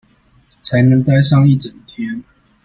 [0.63, 2.23] 才能待上一整天